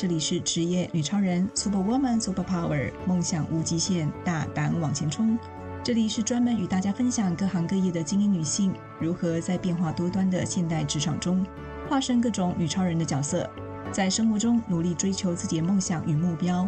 [0.00, 5.38] 这里是职业女超人，Super Woman Super Power，梦想无极限，大胆往前冲。
[5.84, 11.44] 这里是专门与大家分享各行各业的精英女性如何在变化多端的现代职场中，
[11.86, 13.46] 化身各种女超人的角色，
[13.92, 16.66] 在生活中努力追求自己的梦想与目标。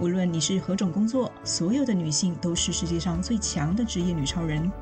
[0.00, 4.72] 无论你是何种工作，所有的女性都是世界上最强的职业女超人。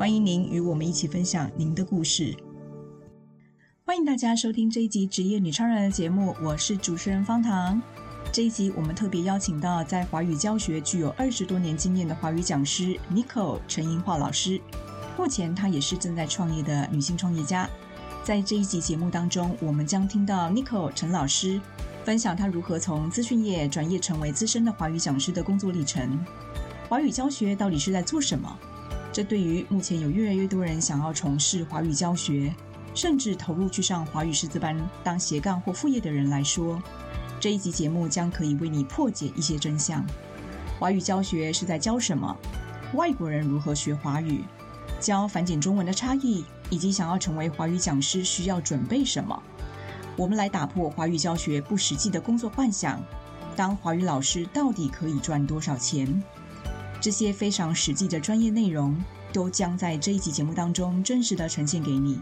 [0.00, 2.34] 欢迎您与我们一起分享您的故事。
[3.86, 7.80] 欢迎大家收听这一集《职业女超人》的节目，我是主持人方糖。
[8.32, 14.60] 这一集我们特别邀请到在华语教学具有二十多年经验的华语讲师 Nicole 陈英樺老师。
[15.16, 17.70] 目前她也是正在创业的女性创业家。
[18.24, 21.60] 在这一集节目当中，我们将听到 Nicole 陈老师
[22.04, 26.18] 分享她如何从资讯业转业成为资深的华语讲师的工作历程。
[26.88, 28.58] 华语教学到底是在做什么？
[29.12, 32.52] 这对于目前有越来越多人想要从事华语教学，
[32.96, 36.82] 甚至投入去上华语师资班当斜杠或副业的人来说，
[37.38, 40.02] 这一集节目将可以为你破解一些真相。
[40.80, 42.34] 华语教学是在教什么？
[42.94, 44.42] 外国人如何学华语？
[44.98, 49.42] 教繁简中文的差异，以及想要成为华语讲师需要准备什么？
[50.16, 52.98] 我们来打破华语教学不实际的工作幻想。
[53.54, 56.22] 当华语老师到底可以赚多少钱？
[56.98, 58.96] 这些非常实际的专业内容，
[59.34, 62.18] 都将在这一集节目当中真实的呈现给你。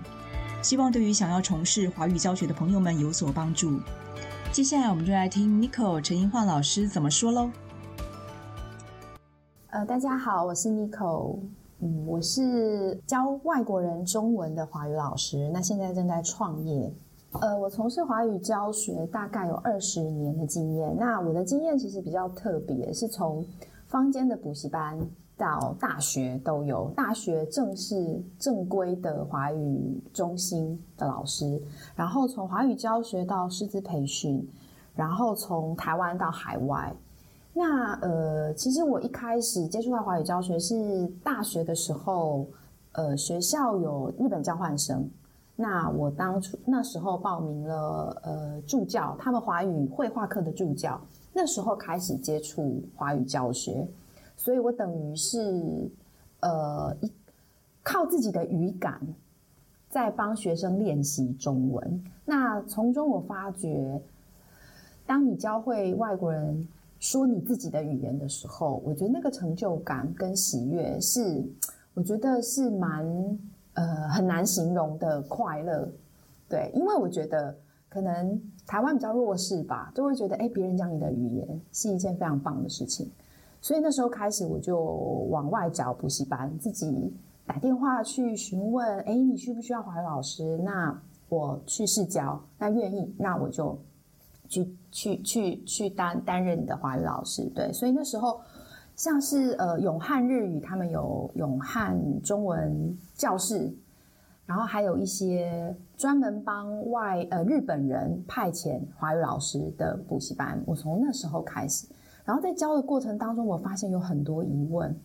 [0.65, 3.79] 希望对于想要从事华语教学的朋友们有所帮助。
[4.51, 7.51] 接下来，我们就来听 Nico 陈英焕老师怎么说喽。
[9.69, 11.39] 呃，大家好，我是 Nico，
[11.81, 16.91] 嗯，我是教外国人中文的华语老师，那现在正在创业。
[17.33, 20.97] 呃，我从事华语教学大概有二十年的经验。
[20.99, 23.45] 那我的经验其实比较特别，是从
[23.87, 24.99] 坊间的补习班。
[25.37, 31.61] 到大学都有，大学正式正规的华语中心的老师，
[31.97, 34.49] 然后从华语教学到师资培训，
[34.95, 36.95] 然后从台湾到海外。
[37.53, 42.47] 那呃，其实我一开始接触到华语教学是大学的时候，
[42.93, 45.09] 呃，学校有日本交换生，
[45.57, 51.01] 那我当初那时候报名了呃助教，他们华语绘画课的助教，
[51.33, 53.87] 那时候开始接触华语教学。
[54.37, 55.91] 所以我等于是，
[56.41, 57.11] 呃，一
[57.83, 59.01] 靠自己的语感，
[59.89, 62.05] 在帮学生练习中文。
[62.25, 64.01] 那从中我发觉，
[65.07, 66.67] 当你教会外国人
[66.99, 71.43] 说你自己的语言的时候，我觉得那个成就感跟喜悦是，
[71.95, 73.39] 我觉得是蛮
[73.75, 75.89] 呃很难形容的快乐。
[76.49, 77.57] 对，因为我觉得
[77.89, 83.11] 可能台湾比较弱势吧，都会觉得哎，别人讲你的语言是一件非常棒的事情。
[83.65, 84.79] 所以那时候开始，我就
[85.31, 87.11] 往外找补习班，自己
[87.47, 90.59] 打电话去询问：哎，你需不需要华语老师？
[90.59, 90.95] 那
[91.31, 93.79] 我去试教，那愿意，那我就
[94.51, 97.51] 去去去去担担任你的华语老师。
[97.55, 98.39] 对，所以那时候
[98.97, 103.75] 像是呃永汉日语，他们有永汉中文教室，
[104.45, 110.63] 然后还有一些专门帮外呃日本人派遣华语老师的补习班。
[110.67, 111.87] 我从那时候开始。
[112.25, 114.99] 然后在教的过程当中，我发现有很多疑问，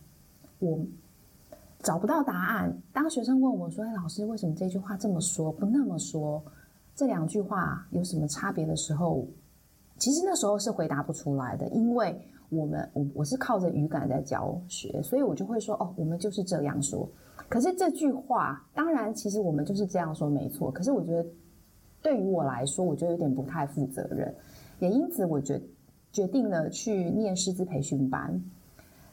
[0.58, 0.78] 我
[1.80, 2.74] 找不到答案。
[2.92, 6.42] 当学生问我说：“哎，老师，为什么这句话这么说，不那么说？
[6.94, 9.26] 这两句话有什么差别的时候？”
[9.98, 17.06] 其实那时候是回答不出来的，因为我们我我是靠着语感在教学，所以我就会说：“哦，我们就是这样说。”
[17.50, 20.70] 可是这句话，当然，其实我们就是这样说没错。
[20.70, 21.26] 可是我觉得，
[22.00, 24.34] 对于我来说，我觉得有点不太负责任，
[24.78, 25.62] 也因此，我觉得。
[26.12, 28.42] 决定了去念师资培训班，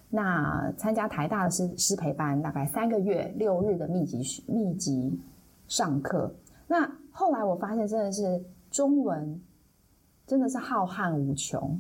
[0.10, 5.20] 那参加台大的师师培班，大概三个月六日的密集密集
[5.68, 6.34] 上课。
[6.68, 9.40] 那后来我发现，真的是中文
[10.26, 11.80] 真的是浩瀚无穷，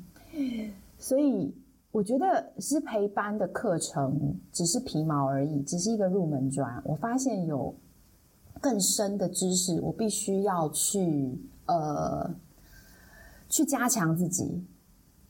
[1.00, 1.53] 所以
[1.91, 6.81] 我觉得师培班的课程只是皮毛而已，只是一个入门砖。
[6.85, 7.73] 我发现有
[8.61, 12.29] 更深的知识，我必须要去呃
[13.49, 14.64] 去加强自己。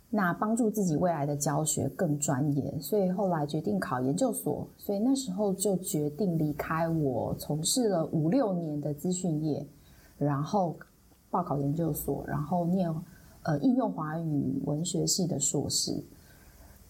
[0.10, 4.66] 那帮助自己未来的教学更专业，所以后来决定考研究所。
[4.78, 9.68] 所以那时候就决定离开我从事了五六年的资讯业，
[10.18, 10.78] 然后
[11.30, 12.90] 报考研究所，然后念
[13.44, 16.02] 呃应用华语文学系的硕士。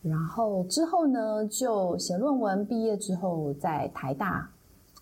[0.03, 2.63] 然后之后呢，就写论文。
[2.67, 4.47] 毕业之后，在台大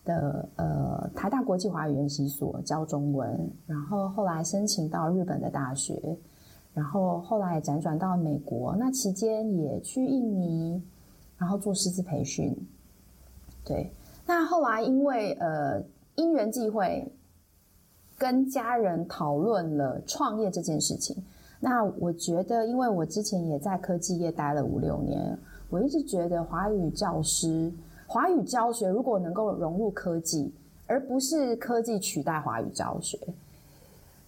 [0.05, 6.17] 的呃台大国际华语研习所教中文，然后后来申请到日本的大学。
[6.75, 10.83] 然后后来辗转到美国，那期间也去印尼，
[11.37, 12.55] 然后做师资培训。
[13.63, 13.89] 对，
[14.27, 15.81] 那后来因为呃
[16.15, 17.11] 因缘际会，
[18.17, 21.15] 跟家人讨论了创业这件事情。
[21.61, 25.35] 那我觉得，因为我之前也在科技业待了五六年，
[25.69, 27.71] 我一直觉得华语教师、
[28.05, 30.53] 华语教学如果能够融入科技，
[30.85, 33.17] 而不是科技取代华语教学，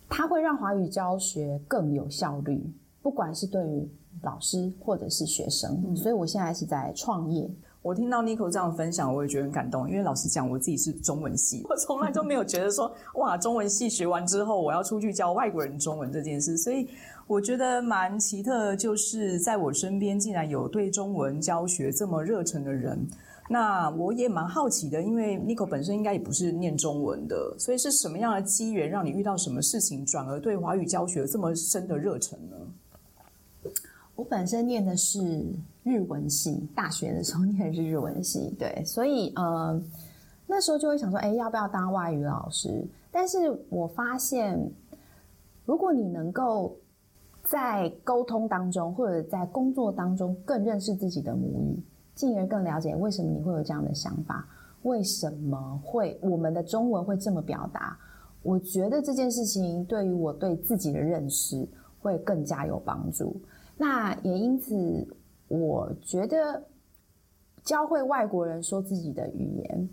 [0.09, 2.63] 它会让华语教学更有效率，
[3.01, 3.88] 不管是对于
[4.24, 5.81] 老师或者是学生。
[5.88, 7.50] 嗯，所以我现在是在创业。
[7.83, 9.89] 我听到 Nico 这样分享，我也觉得很感动。
[9.89, 16.57] 因为老实讲，我自己是中文系， 我从来都没有觉得说，哇，中文系学完之后，我要出去教外国人中文这件事。
[16.57, 16.89] 所以
[17.27, 23.07] 我觉得蛮奇特，就是在我身边竟然有对中文教学这么热忱的人。
[23.50, 33.72] 那我也蛮好奇的，因为 Nico 本身应该也不是念中文的，所以是什么样的机缘让你遇到什么事情，转而对华语教学这么深的热忱呢？
[34.16, 35.46] 我本身念的是
[35.84, 39.82] 日文系，大学的时候念的是日文系， 对，所以呃
[40.46, 42.84] 那时候就会想说，哎，要不要当外语老师？
[43.12, 43.38] 但是
[43.70, 44.60] 我发现，
[45.66, 46.76] 如果你能够
[47.44, 51.80] 在沟通当中或者在工作当中更认识自己的母语，
[52.18, 54.46] 进而更了解为什么你会有这样的想法，
[54.81, 57.96] 为什么会我们的中文会这么表达？
[58.42, 61.68] 我觉得这件事情对于我对自己的认识
[62.00, 63.40] 会更加有帮助。
[63.78, 65.08] 那也因此，
[65.48, 66.64] 我觉得
[67.64, 69.90] 教会外国人说自己的语言，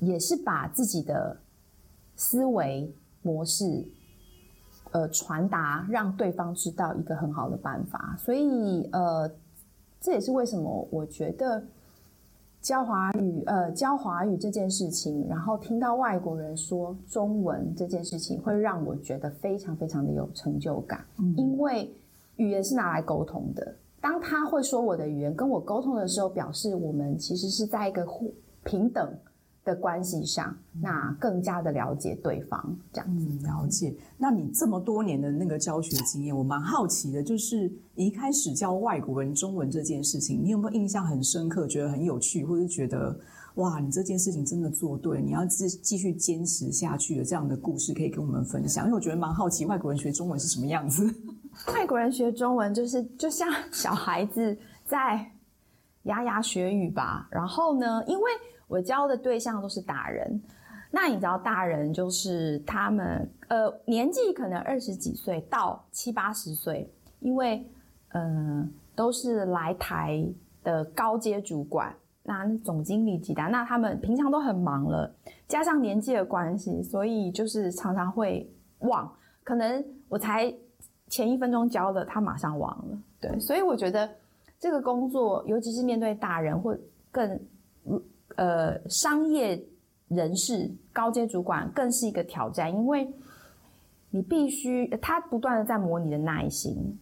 [0.00, 1.36] 也是把自己的
[2.16, 2.92] 思维
[3.22, 3.86] 模式，
[4.90, 8.16] 呃，传达让对方知道一个很好的办法。
[8.18, 9.30] 所以，呃，
[10.02, 11.64] 这也是为什么我觉得
[12.60, 21.90] 教华语，呃，教华语这件事情，然后听到外国人说中文这件事情，会让我觉得非常非常的有成就感，嗯，因为。
[22.36, 23.76] 语言是拿来沟通的。
[24.00, 28.32] 当他会说我的语言跟我沟通的时候，表示我们其实是在一个互
[28.64, 29.14] 平等
[29.64, 32.76] 的关系上，那更加的了解对方。
[32.92, 33.26] 这样子。
[33.28, 33.94] 嗯，了解。
[34.18, 43.18] 那你这么多年的那个教学经验，我蛮好奇的，就是一开始教外国人中文这件事情，你有没有印象很深刻，觉得很有趣，或者觉得？
[43.56, 48.86] 哇，你这件事情真的做对，你要继继续坚持下去的这样的故事，可以跟我们分享。
[48.86, 51.04] 因为我觉得蛮好奇，外国人学中文是什么样子？
[51.74, 54.56] 外国人学中文就是就像小孩子
[54.86, 55.30] 在
[56.04, 57.28] 牙牙学语吧。
[57.30, 58.30] 然后呢，因为
[58.72, 60.40] 我教的对象都是大人，
[60.90, 66.90] 那你知道大人就是他们呃年纪可能二十几岁到七八十岁，
[67.20, 67.62] 因为
[68.14, 70.26] 嗯、都是来台
[70.64, 71.94] 的高阶主管。
[72.24, 75.12] 那总经理级的，那他们平常都很忙了，
[75.48, 78.48] 加上年纪的关系，所以就是常常会
[78.78, 79.12] 忘。
[79.42, 80.54] 可能我才
[81.08, 82.98] 前一分钟教的，他马上忘了。
[83.20, 84.08] 对，所以我觉得
[84.58, 86.78] 这个工作，尤其是面对大人或
[87.10, 87.40] 更
[88.36, 89.62] 呃商业
[90.08, 93.08] 人士、高阶主管，更是一个挑战，因为
[94.10, 96.98] 你必须他不断的在磨你的耐心。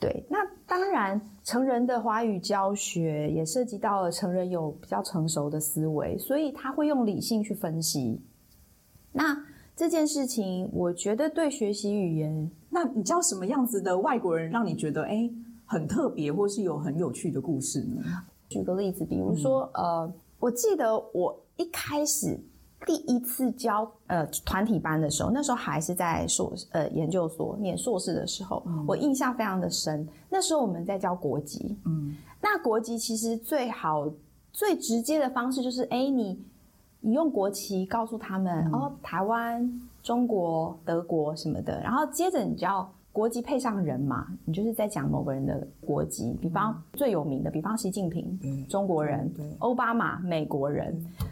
[0.00, 8.20] 对，那当然，成人的华语教学也涉及到了成人有比较成熟的思维，所以他会用理性去分析。
[9.12, 9.36] 那
[9.74, 15.32] 这件事情，我觉得对学习语言，那你教什么样子的外国人，让你觉得诶
[15.64, 18.02] 很特别，或是有很有趣的故事呢？
[18.50, 22.38] 举个例子，比如说，嗯、呃，我记得我一开始。
[22.86, 30.06] 第一次教呃团体班的时候，那时候还是在硕呃研究所念硕士的时候，嗯，我印象非常的深。
[30.28, 34.06] 那时候我们在教国籍，嗯，那国籍其实最好
[34.52, 36.38] 最直接的方式就是，哎，你
[37.00, 42.92] 你用国旗告诉他们，嗯，哦，台湾、中国、德国什么的，然后接着你就要。
[43.14, 46.36] 国籍配上人嘛，你就是在讲某个人的国籍。
[46.42, 49.30] 比方最有名的，比方习近平，嗯、中国人；
[49.60, 50.86] 奥巴马，美国人。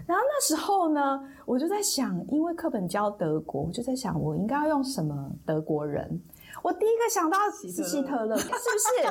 [0.07, 6.23] 然后那时候呢，我就在想，因为课本教德国，我就在想，我应该要用什么德国人？
[6.62, 9.03] 我第一个想到是希特勒，是不是？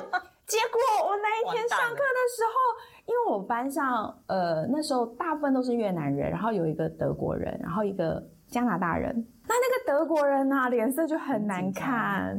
[0.48, 9.28] 结果我那一天上课的时候，因为我班上呃那时候大部分都是越南人，然后有一个德国人，然后一个加拿大人。
[9.51, 12.38] 那那个德国人啊，脸色就很难看，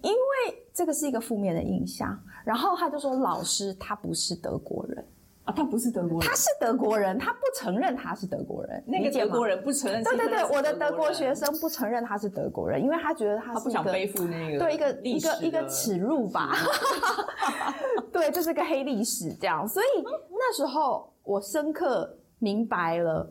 [0.00, 2.16] 因为这个是一个负面的印象。
[2.44, 5.04] 然后他就说：“老师，他不是德国人
[5.44, 8.82] 啊，他不是德国人，他是德国人，他不承认他是德国人。
[8.86, 10.04] 那个德国人不承认。
[10.04, 16.52] 对对对，我的德国学生不承认他是德国人，因为他觉得他是他不想背负那个对一个一个一个耻辱吧。
[18.12, 19.66] 对，这、就是个黑历史这样。
[19.66, 23.28] 所以那时候我深刻明白了，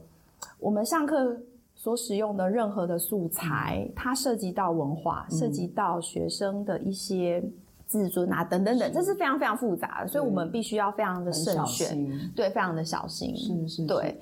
[0.60, 1.38] 我们上课。
[1.82, 7.44] 所使用的任何的素材，它涉及到文化，涉及到学生的一些
[7.88, 9.16] 自尊啊，等等等，这是。
[9.16, 14.22] 非常非常复杂的，所以我们必须要非常的慎选，对，非常的小心，是是，是，对。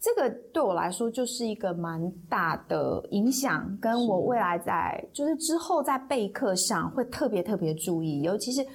[0.00, 8.66] 这个对我来说就是一个蛮大的影响，跟我未来在就是之后在备课上会特别特别注意，尤其是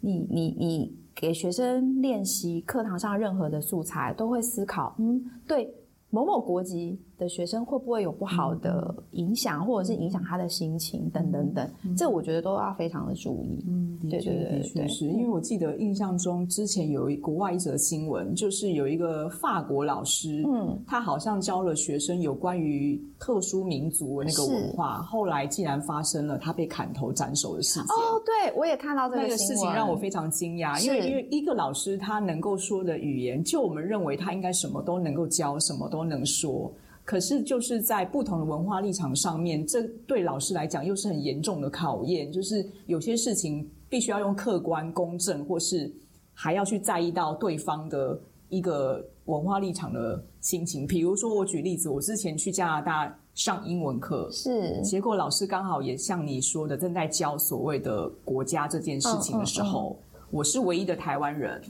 [0.00, 5.74] 你你你给学生练习课堂上任何的素材，都会思考，嗯，对。
[6.10, 13.64] 某某国籍的学生会不会有不好的影响，嗯、或者是影响他的心情等等等，嗯、这我觉得都要非常的注意。
[13.68, 15.06] 嗯，对对对，的确是。
[15.06, 27.82] 因为我记得印象中之前有一国外一则新闻，就是有一个法国老师，嗯，他好像教了学生有关于特殊民族的那个文化，后来竟然发生了他被砍头斩首的事情。
[27.82, 36.72] 哦，对，我也看到这个事情，让我非常惊讶，因为因为一个老师他能够说的语言，就我们认为他应该什么都能够教，什么都能说。
[37.04, 42.32] 可是就是在不同的文化立场上面，这对老师来讲又是很严重的考验。
[42.32, 45.92] 就是有些事情必须要用客观、公正，或是
[46.32, 48.18] 还要去在意到对方的
[48.48, 50.86] 一个文化立场的心情。
[50.86, 61.60] 比如说，我举例子，我之前去加拿大上英文课，是结果老师刚好也像你说的，正在教所谓的国家这件事情的时候，嗯嗯嗯、我是唯一的台湾人。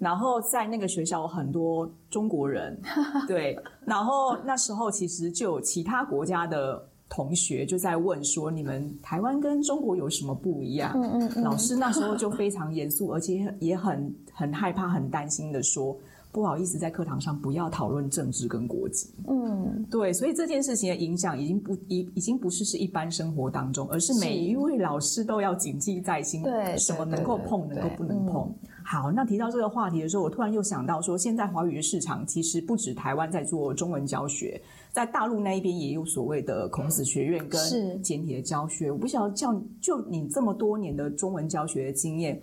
[0.00, 2.76] 然后在那个学校有很多中国人，
[3.28, 3.56] 对。
[3.84, 11.42] 然后那时候其实就有其他国家的同学就在问说：“你们台湾跟中国有什么不一样？”嗯嗯嗯。
[11.44, 15.96] 老师那时候就非常严肃，而且也很很害怕、很担心的说。
[16.32, 19.10] 不好意思，在课堂上不要讨论政治跟国籍。
[19.26, 26.44] 嗯，对，所以这件事情的影响已经不已已经不是是一般生活当中，而是每一位老师都要谨记在心。
[26.44, 28.48] 对，什么能够碰，能够不能碰。
[28.90, 38.90] 好，那提到这个话题的时候，我突然又想到说，现在华语的市场其实不止台湾在做中文教学，在大陆那一边也有所谓的孔子学院跟简体的教学。
[38.90, 42.42] 我不晓得，叫就你这么多年的中文教学的经验。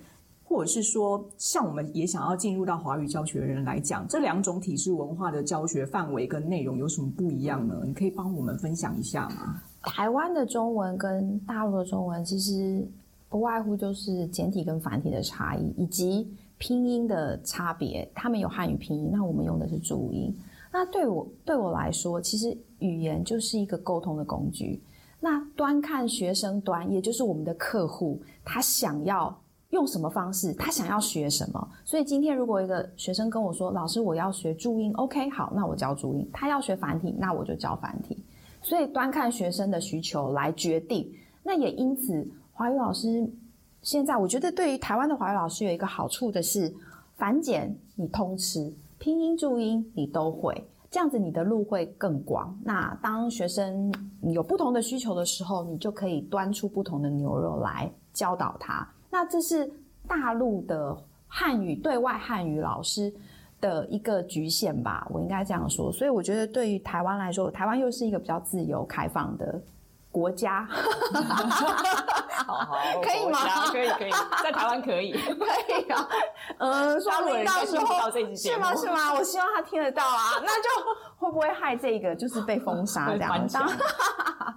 [0.50, 7.76] 或者是说，像我们也想要进入到华语教学的人来讲，这两种体制文化的教学范围跟内容有什么不一样呢？
[7.86, 9.62] 你可以帮我们分享一下吗？
[9.82, 12.88] 台湾的中文跟大陆的中文其实
[13.30, 18.10] 不外乎就是简体跟繁体的差异，以及拼音的差别。
[18.14, 20.36] 他们有汉语拼音，那我们用的是注音。
[20.72, 24.82] 那对我对我来说，其实语言就是一个沟通的工具。
[25.20, 29.38] 那端看学生端，也就是我们的客户，他想要。
[29.72, 30.54] 用什么方式？
[30.54, 31.70] 他想要学什么？
[31.84, 34.94] 所以今天如果一个学生跟我说：“老师，我要学注音。
[34.94, 36.26] ”OK，好，那我教注音。
[36.32, 38.18] 他要学繁体，那我就教繁体。
[38.62, 41.12] 所以端看学生的需求来决定。
[41.44, 42.26] 那也因此，
[42.58, 43.24] 华语老师
[43.84, 46.74] 现在我觉得对于台湾的华语老师有一个好处的是，
[47.16, 52.58] 繁简你通吃，拼音注音你都会，这样子你的路会更广。
[52.64, 58.86] 那当学生有不同的需求的时候，你就可以端出不同的牛肉来教导他。
[59.12, 59.72] 那这是
[60.08, 60.98] 大陆的
[61.28, 63.14] 汉语对外汉语老师
[63.62, 65.92] 的一个局限吧，我应该这样说。
[65.92, 69.62] 所以我觉得对于台湾来说，台湾又是一个比较自由开放的
[70.18, 70.68] 国家。
[72.46, 73.40] 好好， 可以吗？
[73.72, 74.12] 可以可以，
[74.44, 76.08] 在台湾可以，可以啊。
[76.58, 78.74] 嗯，说不定到时候是吗？
[78.76, 79.14] 是吗？
[79.16, 80.40] 我希望他听得到啊。
[80.42, 80.70] 那就
[81.18, 83.58] 会不会害这个就是被封杀这样子？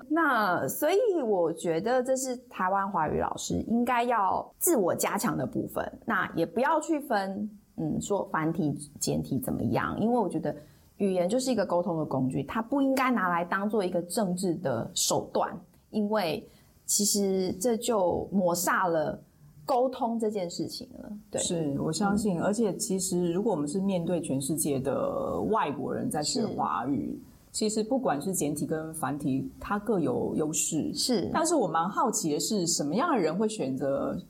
[0.08, 6.00] 那所以我觉得这是台湾华语老师应该要自我加强的部分。
[6.06, 9.98] 那也不要去分，嗯，说繁体简体怎么样？
[10.00, 10.54] 因为我觉得
[11.00, 15.54] 语言就是一个沟通的工具，它不应该拿来当做一个政治的手段，
[15.90, 16.48] 因为。
[16.92, 19.16] 其实这就抹煞了
[19.64, 21.12] 沟通这件事情了。
[21.30, 27.16] 对，是我相信，嗯、而且其实如果我们是面对全世界的外国人在学华语，
[27.52, 30.92] 其实不管是简体跟繁体，它各有优势。
[30.92, 34.20] 是，但是我蛮好奇的是，什么样的人会选择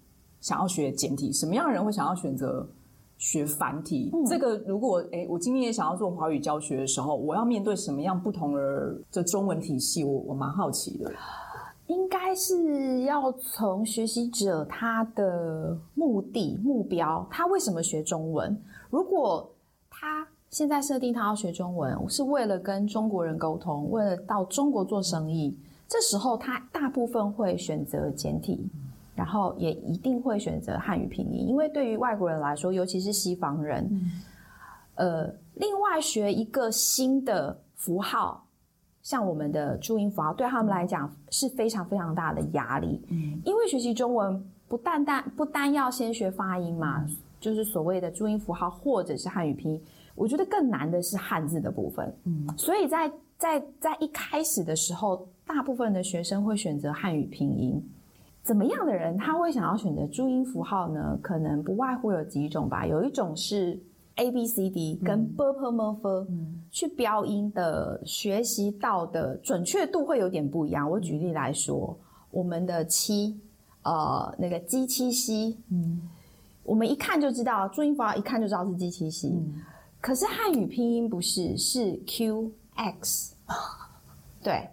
[0.42, 1.32] 想要学简体？
[1.32, 2.68] 什么样的人会想要选择
[3.20, 4.10] 学繁体？
[4.12, 10.02] 嗯、这个如果诶我今天也想要做华语教学的时候，我要面对什么样不同的这中文体系？
[10.02, 11.12] 我我蛮好奇的。
[11.86, 18.56] 应该是要从学习者他的目的、目标，他为什么学中文？
[18.88, 19.50] 如果
[19.90, 25.56] 他现在设定他要学中文，是为了跟中国人沟通，为了到中国做生意，
[25.88, 28.70] 这时候他大部分会选择简体，
[29.14, 33.90] 然后也一定会选择汉语拼音，因为对于外国人来说，尤其是西方人，
[34.94, 38.46] 呃，另外学一个新的符号。
[39.02, 43.02] 像我们的注音符号，对他们来讲是非常非常大的压力。
[43.08, 49.82] 嗯，因为学习中文不单单不单要先学发音嘛，嗯、就是所谓的注音符号或者是汉语拼音，
[50.14, 52.14] 我觉得更难的是汉字的部分。
[52.24, 57.82] 嗯，所以在在在一开始的时候，大部分的学生会选择汉语拼音。
[58.42, 61.18] 怎么样的人他会想要选择注音符号呢？
[61.22, 62.86] 可能不外乎有几种吧。
[62.86, 63.78] 有一种是
[64.16, 66.26] A B C D 跟 b p m f
[66.70, 70.90] 去标音的学习到的准确度会有点不一样。
[70.90, 71.96] 我举例来说，
[72.30, 73.38] 我们的七，
[73.82, 76.00] 呃，那个 G 七 C，嗯，
[76.64, 79.32] 我们一看就知道注音符号，一看就知道是 G 七 C。
[80.00, 83.34] 可是汉语拼音不是，是 Q X，
[84.42, 84.68] 对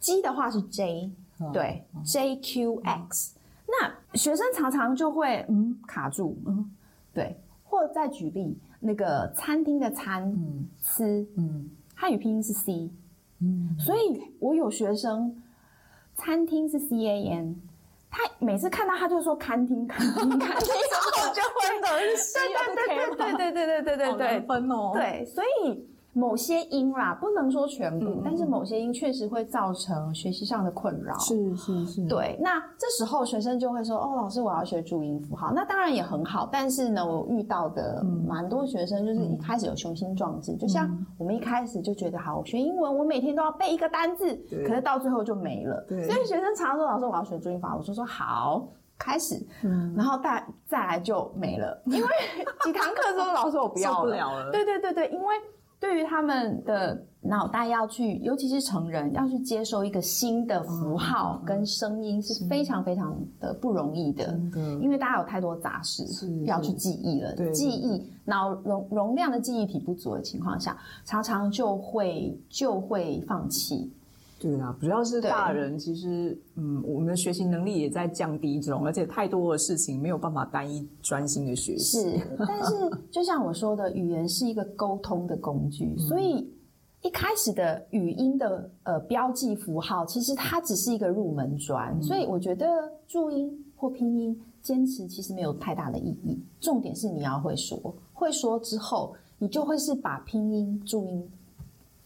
[0.00, 1.10] ，G 的话是 J，
[1.52, 3.36] 对，J Q X。
[3.66, 6.70] 那学生常常就会嗯卡住，嗯，
[7.12, 7.38] 对。
[7.64, 12.90] 或者再举例，那个餐厅的餐，嗯，吃，嗯，汉语拼音是 C，
[13.40, 15.36] 嗯，所以我有学生，
[16.14, 17.60] 餐厅是 C A N，
[18.10, 25.86] 他每次看到他就说餐厅，餐厅，餐厅，然后就会懂是 C，对对对对对对对对对对，分哦，对，所以。
[26.14, 31.16] 某些音啦，不能说全部，嗯、但是某些音确实会造成学习上的困扰。
[31.18, 32.36] 是是是，对。
[32.40, 45.84] 那这时候学生就会说：“哦，老师，我要学注音符号。”那当然也很好，但是呢，我遇到的蛮多学生就是一开始有雄心壮志，嗯、就像我们一开始就觉得好，我学英文，我每天都要背一个单字，对可是到最后就没了。
[45.88, 48.66] 对所以学生常常说：“老师，我要学注音符号。”我说：“说好，
[48.98, 49.36] 开始。
[49.62, 52.08] 嗯”然后再再来就没了，因为
[52.64, 54.50] 几堂课之后，老师我不要了， 受不了了。
[54.50, 55.34] 对对对对，因为。
[55.80, 64.38] 对于他们的脑袋要去，尤其是成人要去接受一个新的符号跟声音，是非常非常的不容易的。
[64.80, 66.04] 因为大家有太多杂事
[66.44, 73.92] 要去记忆了，记忆脑容容量的记忆体不足的情况下，常常就会就会放弃。
[74.38, 81.98] 对啊，主要是大人，其实嗯，我们的学习能力也在降低中，而且太多的事情没有办法单一专心的学习。
[81.98, 82.74] 是，但是
[83.10, 86.48] 就像我说的，语言是一个沟通的工具，嗯、所以
[87.02, 91.92] 一开始的语音的呃标记符号，其实它只是一个入门砖。
[91.98, 92.66] 嗯、所以我觉得
[93.08, 101.28] 注音或拼音坚持其实没有太大的意义，重点是你要会说，会说之后，你就会是把拼音注音。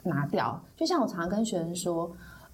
[0.03, 2.11] 拿掉，就像我常常跟学生说，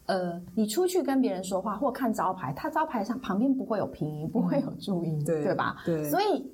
[0.06, 5.76] 呃，你出去跟别人说话或看招牌，他招牌上旁边不会有拼音，不会有注音，嗯、对，对吧？
[5.84, 6.50] 对，所以，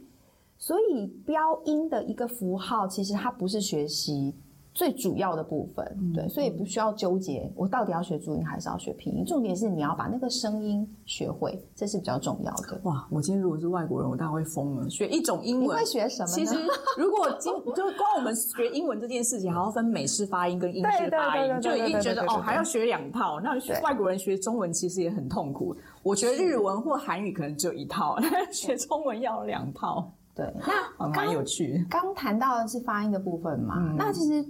[0.59, 4.35] 所以标音的一个符号，其实它不是学习。
[4.75, 9.25] 最主要的部分，对，所以不需要纠结，我到底要学注音还是要学拼音？
[9.25, 12.81] 重点是你要把那个声音学会，这是比较重要的。
[12.83, 14.91] 哇，我今天如果是外国人，我大概会疯了。
[14.91, 16.33] 学一种英文，你会学什么呢？
[16.35, 16.57] 其实
[16.99, 23.39] 如果今就光我们学英文这件事情，还要分美式发音跟英式发音，就已经觉得哦，还要学两套。
[23.41, 25.73] 那外国人学中文其实也很痛苦。
[26.03, 28.17] 我学日文或韩语可能只有一套，
[28.51, 30.11] 学中文要两套。
[30.35, 30.53] 对，
[30.99, 31.87] 那蛮有趣。
[31.89, 34.45] 刚谈到的是发音的部分嘛，那其实。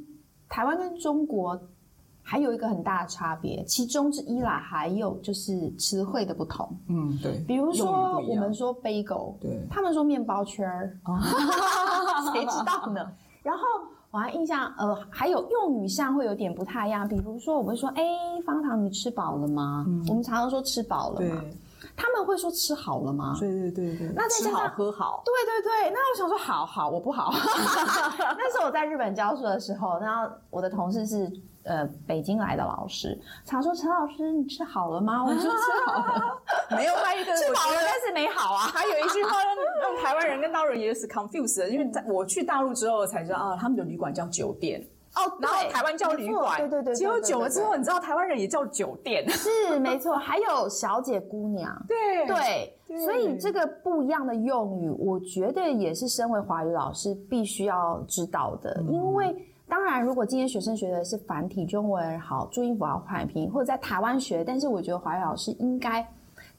[0.49, 1.61] 台湾跟中国
[2.23, 6.69] 还有一个很大的差别，其中之一啦，还有就是词汇的不同。
[6.89, 7.39] 嗯，对。
[7.47, 10.99] 比如说，我们说 bagel，对，他们说面包圈儿，
[12.33, 13.13] 谁知道呢？
[13.43, 13.63] 然后
[14.11, 17.07] 我还印象，呃，还有用语上会有点不太一样。
[17.07, 18.03] 比如说，我们说，哎，
[18.47, 19.85] 方糖，你吃饱了吗？
[20.09, 21.45] 我们常常说吃饱了嘛。
[21.97, 23.37] 他们会说吃好了吗？
[23.39, 25.23] 对对对对，那吃好喝好。
[25.25, 27.33] 对对对，那我想说好好，我不好。
[28.37, 31.31] 那时候我在日本教书的时候，然后我的同事是
[31.65, 35.25] 呃北京来的老师，常说陈老师你吃好了吗？
[35.25, 35.51] 我说吃
[35.87, 36.39] 好了，
[36.77, 38.61] 没有还有一个 吃饱了，但是没好啊。
[38.73, 44.85] 还有一句话让让台湾人跟大陆人也是 confused，因为在我去大陆之后才知道啊，他们的旅馆叫酒店。
[45.15, 58.83] 哦，然后台湾叫旅馆，对对对，结果久了之后，你知道台湾人也叫酒店，是没错，还有小姐、姑娘， 对对，所以这个不一样的用语，我觉得也是身为华语老师必须要知道的。
[58.89, 59.33] 因为
[59.69, 66.05] 当然，如果今天学生学的是繁体中文，好，注音符号、汉语拼音，或者在台湾学，但是我觉得华语老师应该，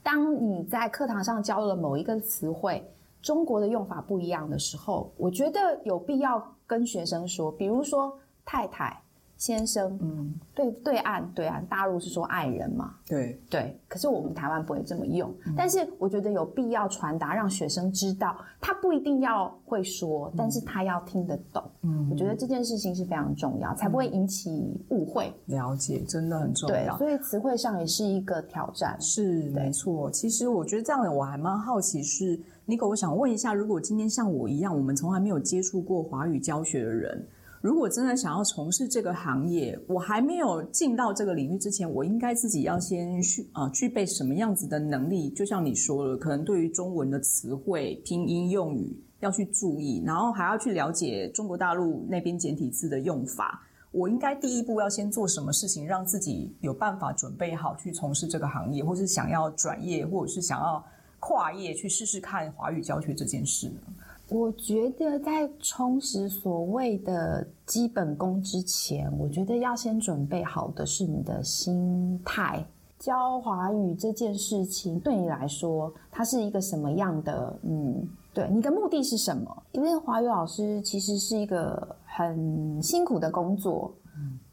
[0.02, 2.82] 当你在课堂上教了某一个词汇，
[3.22, 8.18] 中国的用法不一样的时候，我觉得有必要跟学生说，比如说。
[8.46, 8.96] 太太、
[9.38, 13.78] 先生，嗯，对，对岸，对岸，大陆是说爱人嘛，对对。
[13.88, 21.62] 可是我们台湾不会这么用，嗯、但是我觉得有必要传达，让学生知道，他不一定要会说，嗯、但是他要听得懂。
[21.82, 25.34] 嗯，我觉得这件事情是非常重要，才不会引起误会。
[25.48, 26.98] 了解，真的很重要。
[26.98, 28.96] 对，所以词汇上也是一个挑战。
[29.02, 30.10] 是，对没错。
[30.12, 37.28] 其实我觉得这样的，我还蛮好奇是，是 Nico，我想问一下，如果今天像我一样，我们从来没有接触过华语教学的人。
[37.66, 45.32] 如果真的想要从事这个行业，我还没有进到这个领域之前，我应该自己要先具啊具备什么样子的能力？
[45.32, 53.64] 就像你说了，可能对于中文的词汇、拼音用语要去注意，然后还要去了解中国大陆那边简体字的用法。
[53.90, 60.86] 我应该第一步要先做什么事情，让自己有办法准备好去从事这个行业，或是想要转业，或者是想要
[61.20, 63.80] 跨业去试试看华语教学这件事呢？
[64.30, 72.66] 我觉得在充实所谓的基本功之前，我觉得要先准备好的是你的心态。
[72.98, 77.56] 教华语这件事情对你来说，它是一个什么样的？
[77.62, 79.64] 嗯，对，你的目的是什么？
[79.74, 83.94] 因为华语老师其实是一个很辛苦的工作，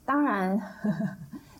[0.04, 1.08] 当然，呵呵，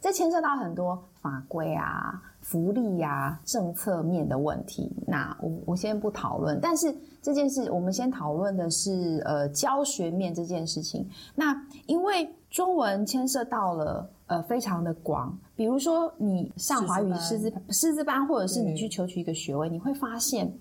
[0.03, 2.23] 这牵涉到很多法规啊。
[2.43, 6.59] 福利呀、啊，政策面的问题，那我我先不讨论。
[6.61, 11.09] 但是这件事，我们先讨论的是呃教学面这件事情。
[11.37, 20.53] 那因为中文牵涉到了呃非常的广，比如说你上华语师资师资班，或者是你去求取一个学位，你会发现，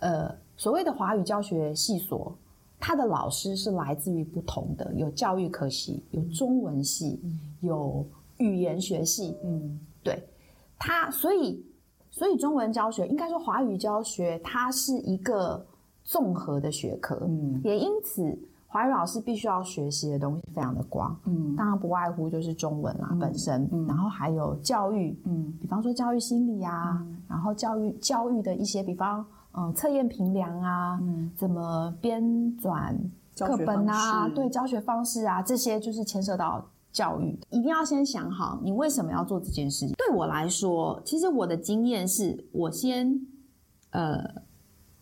[0.00, 2.36] 呃所谓的华语教学系所，
[2.80, 7.20] 他的老师是来自于不同的，有教育科系，有中文系，
[7.60, 8.04] 有
[8.38, 10.20] 语言学系，嗯，对。
[10.84, 11.64] 它所以，
[12.10, 15.64] 所以中文教学应该说华语教学，它是一个
[16.02, 32.20] 综合的学科，嗯，也因此华语老师必须要学习的东西非常的广，嗯，当然不外乎就是中文啦、嗯、本身，嗯，然后还有教育，嗯，比方说教育心理啊，嗯、然后教育教育的一些，比方嗯测验评量啊，嗯，怎么编
[32.60, 32.92] 纂
[33.38, 36.66] 课本啊，对，教学方式啊，这些就是牵涉到。
[36.92, 39.94] 教育一定要先想好，你为什么要做这件事情？
[39.96, 43.18] 对我来说，其实我的经验是，我先
[43.92, 44.22] 呃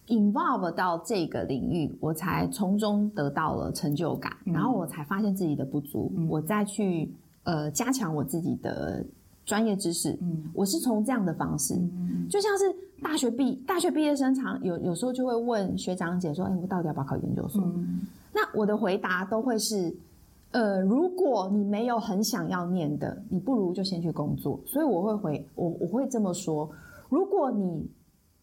[0.06, 9.04] involve 到这个领域，我才从中得到了成就感，嗯、然后我才发现自己的不足，嗯、我再去呃加强我自己的
[9.44, 10.16] 专业知识。
[10.22, 12.64] 嗯，我是从这样的方式，嗯、就像是
[13.02, 19.92] 大学毕大学毕业生常有有时候就会问学长姐说：“哎，我到底要不要考研究所？”嗯、那我的回答都会是。
[20.52, 24.58] 呃，如果你没有很想要念的，你不如就先去工作。
[24.66, 26.68] 所以我会回我我会这么说：
[27.08, 27.88] 如果你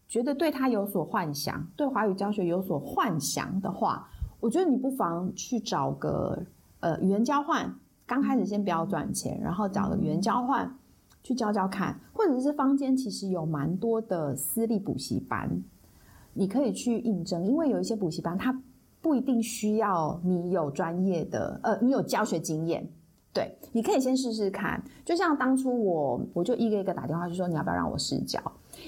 [0.08, 4.08] 觉得对他有所幻想，对华语教学有所幻想的话，
[4.40, 6.42] 我觉得你不妨去找个
[6.80, 7.70] 呃语言交换。
[8.06, 10.74] 刚开始先不要赚钱，然后找个语言交换
[11.22, 15.62] 去教教看，或者是坊间其实有蛮多的私立补习班，
[16.32, 18.58] 你可以去应征，因为有一些补习班它。
[19.00, 22.86] 不一定需要你有专业的，呃，你有教学经验，
[23.32, 24.82] 对，你可以先试试看。
[25.04, 28.40] 就像当初我，我就一个一个打电话，就说你要不要让我试教？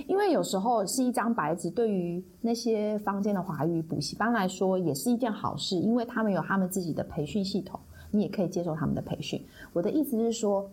[0.06, 7.78] 因为有时候是一张白纸，对于那些坊间的华语补习班来说，也是一件好事，因为他们有他们自己的培训系统，
[8.10, 9.44] 你也可以接受他们的培训。
[9.72, 10.70] 我的意思是说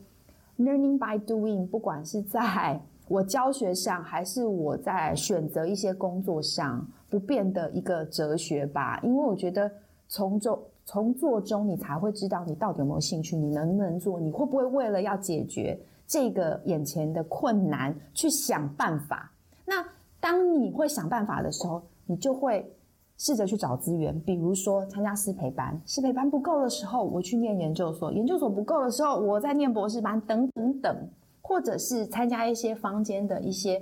[0.60, 6.86] ，learning by doing，不管是在我教学上，还是我在选择一些工作上。
[7.10, 9.72] 不变的一个哲学吧，因为我觉得
[10.10, 19.32] 从中从做中，你才会知道你到底有没有兴趣，你能不能做，你会不会为了要解决这个眼前的困难去想办法。
[19.66, 19.76] 那
[20.20, 22.70] 当你会想办法的时候，你就会
[23.18, 31.10] 试着去找资源，比如说参加师培班，师培班不够的时候，我去念研究所，研究所不够的时候，我再念博士班，等等等，
[31.48, 33.82] 或者是参加一些坊间的一些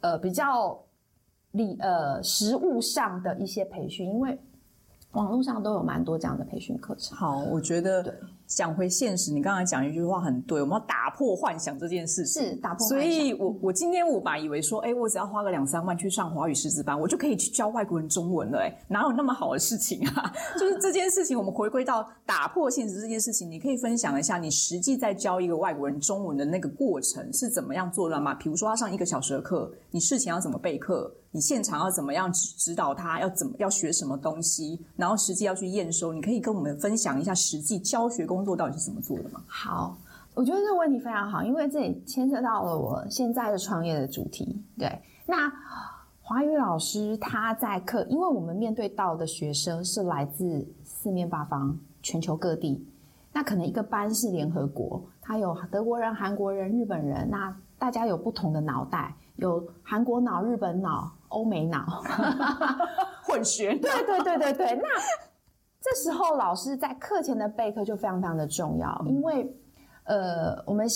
[0.00, 0.78] 呃比较。
[1.56, 4.36] 理呃，实务上的一些培训，因为
[5.12, 7.16] 网络上都有蛮多这样的培训课程。
[7.16, 8.12] 好，我觉得
[8.54, 8.64] 对。
[8.64, 12.42] 讲回现实，你刚才讲一句话很对，我们要打破幻想这件事情。
[12.42, 12.98] 是打破幻想。
[12.98, 18.60] 所以我我今天我本来以为说，哎，我只要花个两三万去上华语师资班，我就可以去教外国人中文了。
[18.60, 20.32] 哎，哪有那么好的事情啊？
[20.58, 28.34] 就是这件事情，我们回归到打破现实这件事情，你可以分享一下你实际在教一个外国人中文的那个过程是怎么样做的吗？
[28.34, 31.12] 比如说他上一个小时的课，你事前要怎么备课？
[31.30, 33.20] 你现场要怎么样指指导他？
[33.20, 34.80] 要怎么要学什么东西？
[34.94, 39.40] 然后实际要去验收，你可以跟我们分享一下实际教学工作到底是怎么做的吗？
[39.46, 39.96] 好，
[40.34, 44.62] 我觉得这个问题非常好，因为这也牵涉到了我现在的创业的主题。
[44.78, 45.50] 对，那
[46.20, 52.86] 华语老师他在课，因为我们面对到的学生是来自四面八方、全球各地，
[53.32, 62.02] 那可能一个班是联合国，他有德国人、韩国人、日本人，那大家有不同的脑袋，有韩国脑、日本脑、欧美脑，
[63.22, 63.74] 混血。
[63.76, 64.88] 对对对对对，那。
[65.84, 69.54] 这时候，老师在课前的备课就非常非常的重要，因为，
[70.04, 70.88] 呃，我们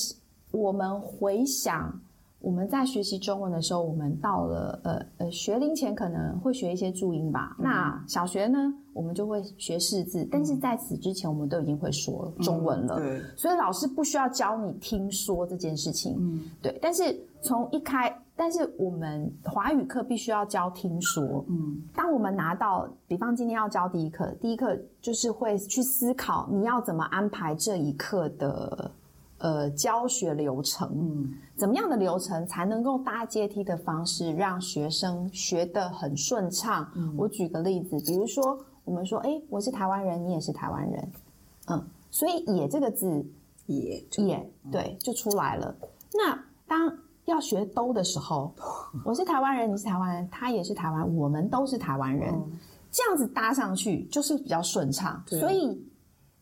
[0.50, 1.92] 我们回想
[2.40, 7.54] 我们在学习中文的时候，我们到了呃呃学龄前可能会学一些注音吧。
[7.58, 12.94] 嗯、那小学呢，我们就会学识字，但是在此之前，我们都已经会说中文了。
[12.98, 16.16] 嗯、对，所以老师不需要教你听说这件事情。
[16.18, 16.78] 嗯，对。
[16.80, 21.44] 但是从一开但是我们华语课必须要教听说。
[21.48, 28.90] 嗯，当我们拿到，比方今天要教第一课，第一课就是会去思考你要怎么安排这一课的
[29.38, 36.88] 呃教学流程，嗯，怎么样的流程才能够搭阶梯的方式让学生学得很顺畅？
[36.94, 41.12] 嗯，我举个例子，比如说我们说，哎，我是台湾人，你也是台湾人，
[41.66, 43.26] 嗯，所以“也”这个字
[43.66, 45.74] ，“也”也对，就出来了。
[46.14, 46.98] 那当
[47.30, 48.54] 要学“都”的时候，
[49.04, 52.34] 我是台湾人，你是台湾人，他也是台湾，我们都是台湾人。
[52.34, 52.58] 嗯
[52.90, 55.78] 这样子搭上去就是比较顺畅，所以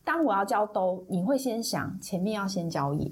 [0.05, 3.11] 当我要教都，你会先想前面要先教也，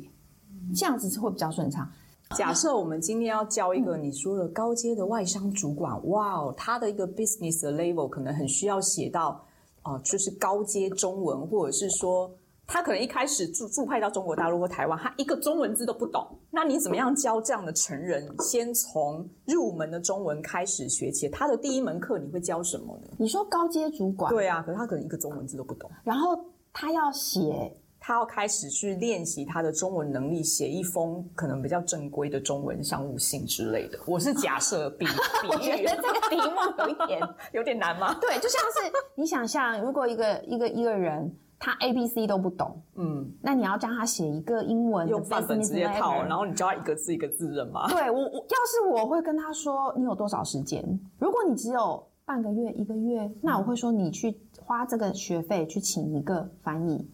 [0.72, 1.90] 这样子是会比较顺畅。
[2.37, 9.44] 假设 我们今天要教一个你说的高阶的外商主管，嗯、哇哦，他的一个 business 的 level 可能很需要写到
[9.82, 12.30] 哦、呃，就是高阶中文，或者是说。
[12.66, 16.27] 他可能一开始驻驻派到中国大陆或台湾，他一个中文字都不懂。
[16.50, 21.29] 那你怎么样教这样的成人，先从入门的中文开始学起？
[21.29, 23.09] 他的第一门课你会教什么呢？
[23.18, 24.33] 你说高阶主管？
[24.33, 25.90] 对啊，可是他可能一个中文字都不懂。
[26.03, 33.98] 然后他要写，他要开始去练习他的中文能力，写一封可能比较正规的中文商务信之类的。
[34.07, 35.12] 我是假设比比
[35.53, 37.20] 我觉得这个题目有一点
[37.53, 38.16] 有点难吗？
[38.20, 41.31] 对，就像是你想象，如果一个一个一个人。
[41.58, 47.88] 他 A B C 都不懂，嗯，那你要教他写一个英文用范本直接套，然后你教他一个字一个字认吗？
[47.88, 50.82] 对，我我要是我会跟他说，你有多少时间？
[51.18, 57.08] 如果你只有半个月一个月，那我会说你去花这个学费去请一个翻译，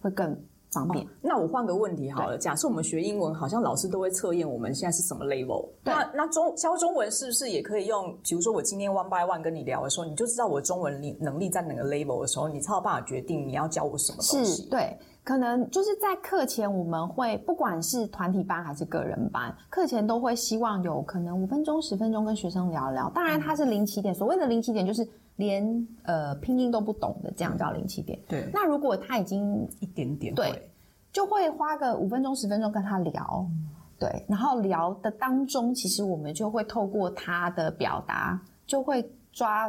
[0.00, 0.38] 会更。
[0.70, 1.04] 方便。
[1.04, 2.38] 哦，那我换个问题好了。
[2.38, 5.68] 假设我们学英文，好像老师都会测验我们现在是什么 level。
[5.82, 8.16] 那那中教中文是不是也可以用？
[8.22, 14.62] 比如说我今天 one by one 跟你聊的时候，你就知道我中文能能力在哪个 level 的时候，你才有办法决定你要教我什么东西。
[14.62, 23.10] 是，对，可能就是在课前我们会，不管是团体班还是个人班，课前都会希望有可能五分钟、十分钟跟学生聊聊。
[23.14, 24.14] 当然，它是零起点。
[24.14, 28.18] 所谓的零起点，就是连呃拼音都不懂的，这样叫零起点。
[28.28, 28.48] 对。
[28.52, 30.70] 那如果他已经一点点对。
[31.12, 39.66] 就会花个五分钟、十分钟跟他聊，嗯、对，然后聊的当中，其实我们就会透过他的表达，就会抓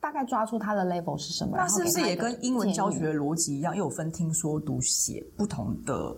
[0.00, 1.54] 大概抓出他的 level 是什么。
[1.54, 6.16] 那是不是也跟英文教学的逻辑一样，又有分听说读写不同的？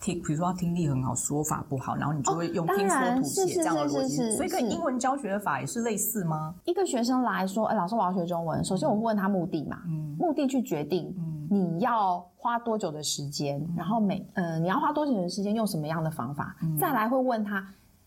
[0.00, 6.54] 听，比如说他听力很好，说法不好，然后你就会用听说读写这样的逻辑，所以跟英文教学的法也是类似吗？
[6.64, 11.14] 一个学生来说，哎，老师我要学中文，首先我会问他目的嘛，嗯，目的去决定，
[11.50, 17.66] 你要花多久的时间，嗯、然后每呃你要花多久的时间，用什么样的方法，嗯、再来会问他，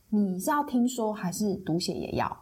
[0.09, 2.37] 你是要听说还是读写也要？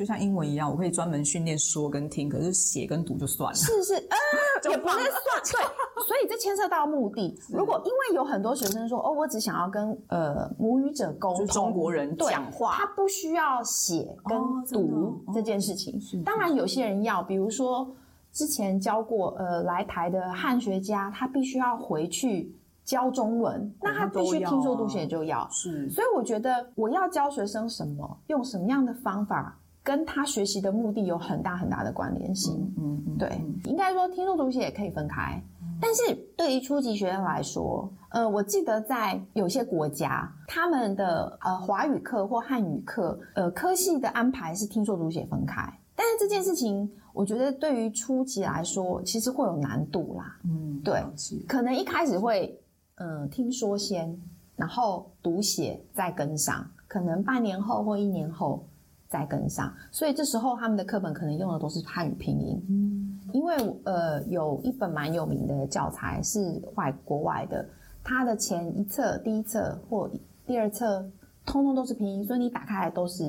[0.00, 3.54] 就像英文一样，我可以专门训练说跟听，可是写跟读就算了。
[3.54, 4.16] 是是，呃，
[4.70, 5.04] 也不是算
[5.44, 5.60] 对，
[6.06, 7.38] 所以这牵涉到目的。
[7.52, 14.40] 如果因为有很多学生说，哦，我只想要跟呃母语者沟通，就是中国人讲话，他不需要写跟
[14.72, 16.00] 读这件事情。
[16.18, 17.86] 哦、当然，有些人要，比如说
[18.32, 22.50] 之前教过呃来台的汉学家，他必须要回去
[22.86, 25.46] 教中文，那他必须听说读写就要。
[25.50, 29.58] 是，所以我觉得我要教学生什么，用什么样的方法。
[29.90, 45.60] 跟他学习的目的有很大很大的关联性，嗯，嗯对，嗯、应该说听说读写也可以分开，嗯、但是对于初级学生来说，呃，我记得在有些国家，他们的呃华语课或汉语课，呃科系的安排是听说读写分开，
[45.96, 51.04] 但是这件事情，我觉得对于初级来说，其实会有难度啦，嗯，对，
[51.48, 52.56] 可能一开始会，
[52.94, 54.16] 嗯、呃，听说先，
[54.54, 58.64] 然后读写再跟上，可能半年后或一年后。
[59.10, 67.68] 再跟上，所以这时候他们的课本可能用的都是汉语拼音，嗯，因为呃有一本蛮有名的教材是外国外的，
[68.04, 70.08] 它的前一册、第一册或
[70.46, 71.04] 第二册
[71.44, 73.24] 通通都是拼音，所以你打开来都是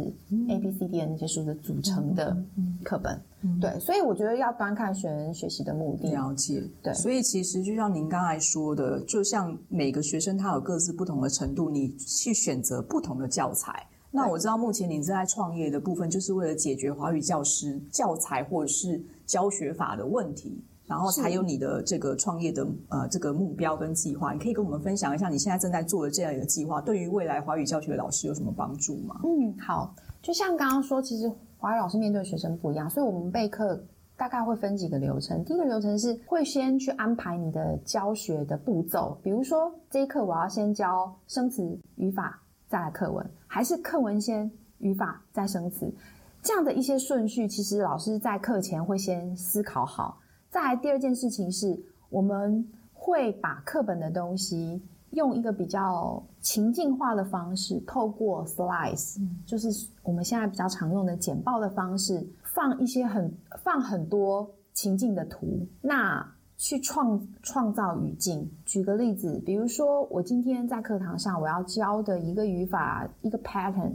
[0.50, 2.38] A B C D 的那些数字组成的
[2.84, 6.12] 课本，嗯、对，所以我觉得要端看学生学习的目的。
[6.12, 13.88] 了解，对，所以其实就像您刚才说的，就像每个学生他有各自不同的程度，你去选择不同的教材。
[14.13, 24.34] 那我知道目前你正在创业的部分，就是为了解决华语教师教材或者是教学法的问题，然后才有你的这个创业的呃这个目标跟计划。
[24.34, 29.21] 你可以跟我们分享一下你现在正在做的这样一个计划，对于未来华语教学的老师有什么帮助吗？
[29.24, 33.82] 嗯，好，就像刚刚说，其实华语老师面对的学生不一样，所以我们备课
[34.17, 35.41] 大概会分几个流程。
[35.45, 42.40] 第一个流程是会先去安排你的教学的步骤，比如说这一课我要先教生词语法。
[42.71, 45.93] 再来课文，还是课文先语法再生词，
[46.41, 50.17] 这样的一些顺序，其实老师在课前会先思考好。
[50.49, 51.77] 再来第二件事情是，
[52.10, 59.67] 我们会把课本的东西用一个比较情境化的方式，透过 slides，就是
[60.01, 63.29] 我们现在比较常用的简报的方式，放一些很
[63.65, 65.67] 放很多情境的图。
[65.81, 66.25] 那
[66.62, 68.47] 去创创造语境。
[68.63, 73.91] 举个例子，比如说我今天在课堂上我要教的一个语法一个 pattern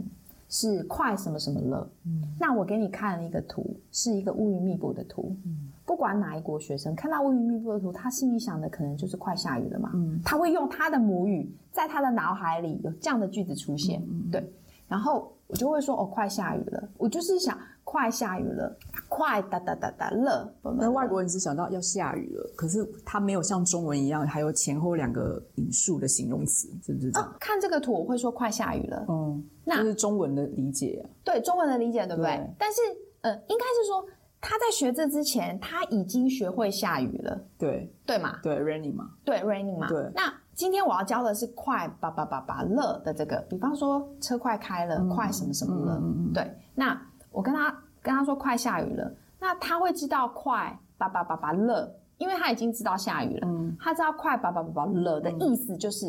[0.49, 14.45] 是快什么什么了，嗯，那我给你看了一个图，是一个乌云密布的图，嗯，不管哪一国学生看到乌云密布的图，他心里想的可能就是快下雨了嘛，嗯，他会用他的母语在他的脑海里有这样的句子出现，嗯，对，
[14.89, 17.57] 然后我就会说哦，快下雨了，我就是想。
[17.89, 20.53] 快下雨了，快哒哒哒哒了。
[20.77, 27.29] 那外国人只想到要下雨了，可是他没有像中文一样还有前后两个引述的形容词，是不是这样？
[27.29, 29.05] 哦，看这个图，我会说快下雨了。
[29.07, 31.07] 嗯，那是中文的理解啊。
[31.23, 32.35] 对，中文的理解，对不对？
[32.35, 32.55] 对。
[32.59, 32.81] 但是，
[33.21, 34.05] 呃，应该是说
[34.41, 37.41] 他在学这之前，他已经学会下雨了。
[37.57, 38.37] 对，对嘛？
[38.43, 39.11] 对，raining 嘛。
[39.23, 39.87] 对，raining 嘛。
[39.87, 40.11] 对。
[40.13, 40.23] 那
[40.53, 45.97] 今天我要教的是快叭叭叭叭了的这个，比方说车快开了，嗯、快什么什么了。
[46.03, 46.33] 嗯嗯。
[46.33, 47.01] 对，那
[47.37, 47.73] 我跟他。
[47.99, 53.45] 跟他说快下雨了，那他会知道快爸爸爸爸了，因为他已经知道下雨了。
[53.45, 56.05] 嗯，他知道快爸爸爸爸了的意思就是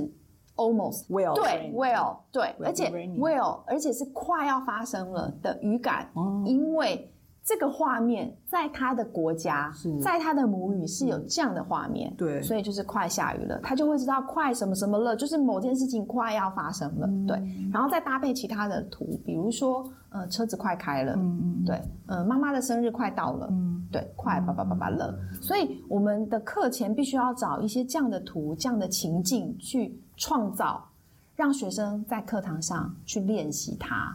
[0.54, 2.88] almost will 对 will 对，而且
[3.18, 6.08] will 而且是快要发生了的语感，
[6.44, 7.12] 因为。
[7.48, 30.86] 这个画面在他的国家，在他的母语是有这样的画面，对，所以就是快下雨了，他就会知道快什么什么了，就是某件事情快要发生了，嗯、对，然后再搭配其他的图，比如说呃车子快开了，嗯嗯，对，呃妈妈的生日快到了，嗯，对，快叭叭叭叭了，所以我们的课前必须要找一些这样的图，这样的情境去创造，
[31.34, 34.14] 让学生在课堂上去练习它。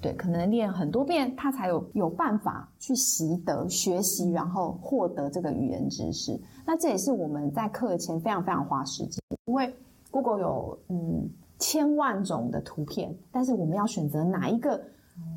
[0.00, 6.38] 对，可能练很多遍，他才有有办法去习得、学习，然后获得这个语言知识。
[6.64, 9.74] 那这也是我们在课前非常非常花时间，因为
[10.10, 11.28] Google 有嗯
[11.58, 14.80] 千万种的图片，但是我们要选择哪一个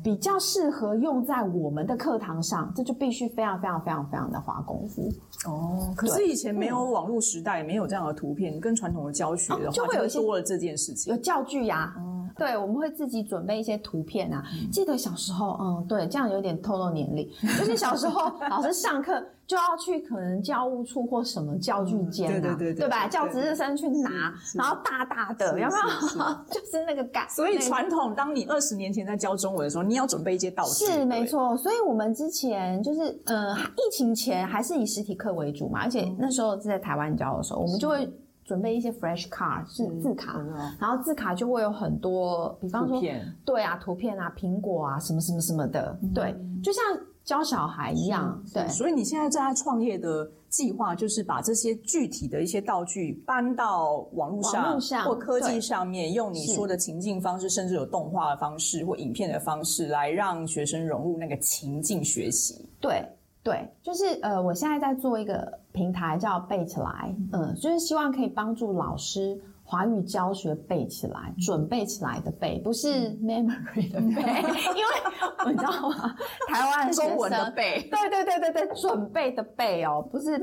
[0.02, 5.08] 比较适合用在我们的课堂上，这就必须非常非常非常非常的花功夫。
[5.46, 11.94] 哦，可是以前没有网络时代，没有这样的图片，跟传统的教学的话，哦、就会有一些多了这件事情，有教具呀、啊。
[11.98, 14.42] 嗯对，我们会自己准备一些图片啊。
[14.72, 17.28] 记得小时候，嗯，对，这样有点透露年龄。
[17.58, 23.06] 就是小时候，老师上课就要去可能教务处或什么教具间啊，对对对，对吧？
[23.08, 25.68] 叫值日生去拿，然后大大的，有没有？
[26.50, 27.28] 就是那个感。
[27.28, 30.86] 所以传统，当你二十年前在教中文的时候，你要准备一些道具。
[30.86, 31.56] 是没错。
[31.56, 38.10] 所以我们之前就是，呃，疫情前还是以实体课为主嘛，而且那时候是在台湾教的时候，我们就会。
[38.42, 40.44] 准备一些 fresh card 是字卡，
[40.80, 43.00] 然后字卡就会有很多，比方说，
[43.44, 46.82] 对啊，图片啊，苹果啊，什么什么什么的，嗯、对，就像
[47.24, 48.66] 教小孩一样，对。
[48.68, 54.42] 所以你现在在创业的计划，就是把这些具体的一些道具搬到网络
[54.80, 62.68] 上，或科技上面，用你说的情境方式，甚至有动画的方式或影片的方式，来让学生融入那个情境学习。
[62.80, 63.04] 对。
[63.42, 74.42] 对，就是呃，我现在在做一个平台叫背起来，嗯，就是希望可以帮助老师华语教学背起来，准备起来的背，不是 memory 的背，
[74.74, 76.16] 因为你知道吗？
[76.48, 80.42] 台湾中文的背， 对对对对对，准备的背哦，不是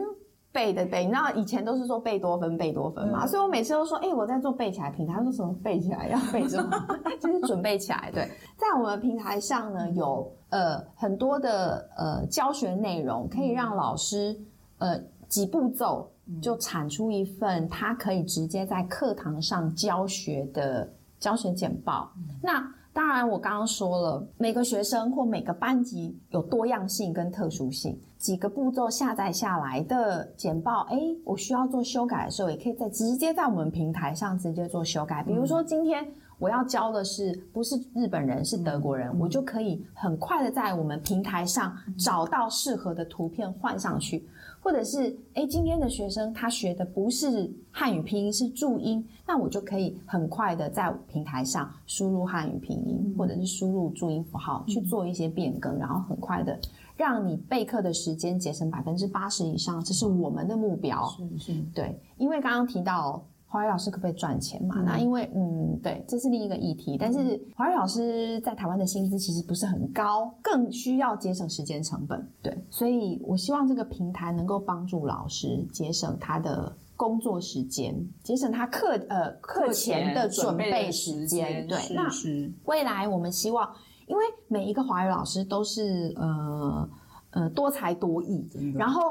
[0.53, 1.03] 背的背。
[1.03, 6.87] 你知道以前都是说贝多芬，贝多芬嘛，所以我每次都说，哎，我在做背起来平台，他说什么背起来要背什么，
[7.19, 8.09] 就是准备起来。
[8.13, 8.23] 对，
[8.55, 10.31] 在我们平台上呢有。
[10.49, 14.33] 呃，很多的呃教学内容可以让老师
[14.77, 16.09] 呃几步骤
[16.41, 22.11] 就产出一份他可以直接在课堂上教学的教学简报。
[22.17, 35.23] 嗯、那当然，我刚刚说了，每个学生或每个班级有多样性跟特殊性，几个步骤下载下来的简报，哎，我需要做修改的时候，也可以在直接在我们平台上直接做修改。
[35.23, 36.07] 比如说今天。
[36.39, 44.29] 我要教的是不是日本人，是德国人，嗯、我就可以很快的在我们平台上找到适合的图片换上去，嗯、
[44.67, 56.59] 或者是诶，今天的学生他学的不是汉语拼音，是注音，那我就可以很快的在平台上输入汉语拼音，嗯、或者是输入注音符号去做一些变更，嗯、然后很快的
[56.97, 61.07] 让你备课的时间节省百分之八十以上，这是我们的目标。
[61.37, 63.25] 是是，对，因为刚刚提到。
[63.49, 64.75] 华语老师可不可以赚钱嘛？
[64.77, 66.97] 嗯、那因为嗯，对，这是另一个议题。
[66.99, 72.29] 但是华语老师在台湾的薪资其实不是很高，更需要节省时间成本。
[72.41, 81.65] 对，所以我希望这个平台能够帮助老师节省他的工作时间，节省他课呃课前的准备时间。
[81.67, 83.73] 对，是是那未来我们希望，
[84.07, 86.89] 因为每一个华语老师都是呃
[87.31, 88.45] 呃多才多艺，
[88.75, 89.01] 然后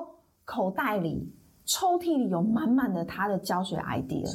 [0.44, 1.32] 口袋里。
[1.66, 4.26] 抽屉里有满满的他的教学 idea，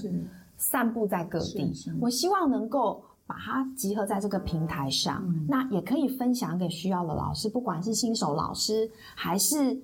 [0.58, 1.74] 散布在各地。
[2.00, 9.80] 我希望能够把它集合在这个平台上，嗯、那也可以分享给需要的老师，不管是新手老师还是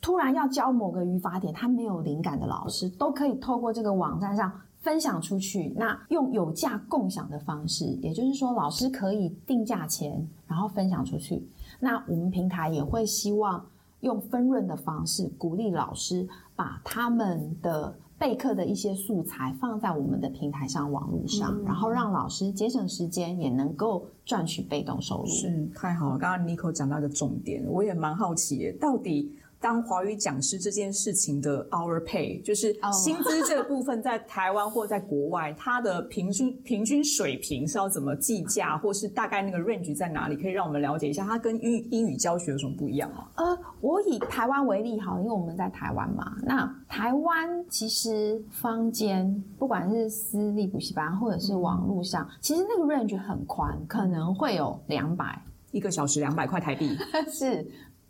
[0.00, 5.72] 突然要教某个语法点，他没有灵感的老师，都可以透过这个网站上分享出去。
[5.76, 11.42] 那用有价共享的方式，也就是说，老师可以定价钱，然后分享出去。
[11.80, 13.64] 那我们平台也会希望
[14.04, 17.96] 用分润的方式，鼓励老师把他们的。
[18.16, 25.26] 备课的一些素材放在我们的平台上、网络上，嗯、然后让老师节省时间，也能够赚取被动收入。
[25.26, 26.16] 是，太好了！
[26.16, 29.36] 刚刚 Nico 讲到一个重点，我也蛮好奇，到底。
[29.64, 40.36] 当华语讲师这件事情的 hour pay，就是薪资这个部分，在台湾或在国外，它的平均平均水平是要怎么计价，或是大概那个 range 在哪里？
[40.36, 43.26] 可以让我们了解一下，它跟英英语教学有什么不一样吗？
[43.36, 46.36] 呃，我以台湾为例好，因为我们在台湾嘛。
[46.42, 55.40] 那台湾其实坊间不管是私立补习班或者是网络上，嗯、其实那个 range 很宽，可能会有两百
[55.70, 56.94] 一个小时两百块台币，
[57.32, 57.66] 是，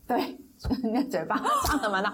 [0.09, 0.37] 对。
[0.83, 2.13] 那 嘴巴张得蛮大，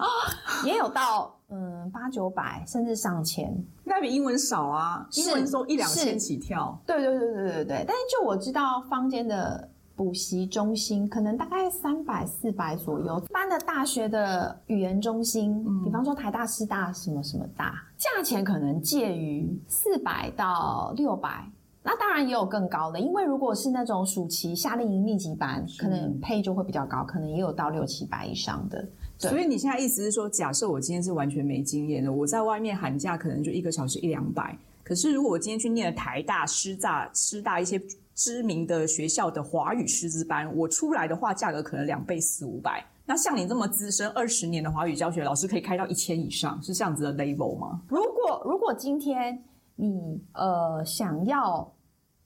[0.65, 5.07] 也有到嗯八九百甚至上千，那比英文少啊。
[5.13, 6.79] 英文说一两千起跳。
[6.85, 7.85] 对对对对对对。
[7.87, 13.19] 但是就我知道，坊间的补习中心可能大概三百四百左右。
[13.19, 21.49] 一般的大学的语言中心，嗯、比方说台大、师大什么什么大，价钱可能介于四百到六百。
[21.83, 28.87] 那当然也有更高的，因为如果是那种暑期夏令营密集班，可能配就会比较高，可能也有到六七百以上的。
[29.17, 37.81] 所以你现在意思是说，假设我今天是完全没经验的，我在外面寒假可能就一个小时一两百，可是如果我今天去念了台大、师大、师大一些
[38.13, 42.85] 知名的学校的华语师资班，我出来的话价格可能两倍四五百。
[43.07, 47.81] 那像你这么资深二十年的华语教学老师，可以开到一千以上，是这样子的 level 吗？
[47.87, 49.43] 如果如果今天。
[49.81, 51.67] 你呃想要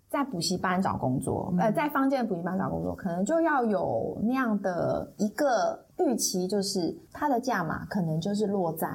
[0.10, 8.88] 在补习班找工作，呃，在坊间的补习班找工作，可能就要有那样的一个预期，就是它的价码可能就是落在